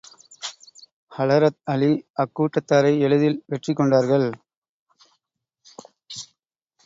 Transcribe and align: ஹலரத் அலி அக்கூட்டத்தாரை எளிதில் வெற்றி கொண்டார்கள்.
ஹலரத் 1.11 1.59
அலி 1.65 1.89
அக்கூட்டத்தாரை 2.17 2.93
எளிதில் 2.99 3.37
வெற்றி 3.45 3.73
கொண்டார்கள். 3.73 4.27